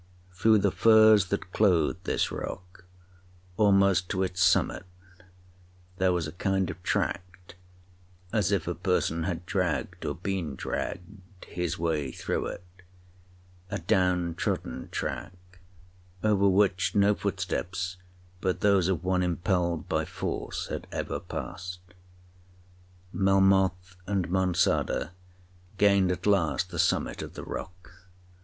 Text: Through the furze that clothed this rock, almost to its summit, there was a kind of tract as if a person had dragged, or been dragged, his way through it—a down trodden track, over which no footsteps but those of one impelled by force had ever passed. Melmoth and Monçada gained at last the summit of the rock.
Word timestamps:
Through 0.33 0.57
the 0.57 0.71
furze 0.71 1.27
that 1.27 1.51
clothed 1.51 2.05
this 2.05 2.31
rock, 2.31 2.85
almost 3.55 4.09
to 4.09 4.23
its 4.23 4.41
summit, 4.41 4.85
there 5.99 6.11
was 6.11 6.25
a 6.25 6.31
kind 6.31 6.71
of 6.71 6.81
tract 6.81 7.53
as 8.33 8.51
if 8.51 8.67
a 8.67 8.73
person 8.73 9.25
had 9.25 9.45
dragged, 9.45 10.03
or 10.03 10.15
been 10.15 10.55
dragged, 10.55 11.21
his 11.45 11.77
way 11.77 12.11
through 12.11 12.47
it—a 12.47 13.77
down 13.81 14.33
trodden 14.33 14.89
track, 14.89 15.37
over 16.23 16.49
which 16.49 16.95
no 16.95 17.13
footsteps 17.13 17.97
but 18.39 18.61
those 18.61 18.87
of 18.87 19.03
one 19.03 19.21
impelled 19.21 19.87
by 19.87 20.03
force 20.03 20.65
had 20.69 20.87
ever 20.91 21.19
passed. 21.19 21.93
Melmoth 23.13 23.95
and 24.07 24.29
Monçada 24.29 25.11
gained 25.77 26.11
at 26.11 26.25
last 26.25 26.71
the 26.71 26.79
summit 26.79 27.21
of 27.21 27.33
the 27.35 27.43
rock. 27.45 27.91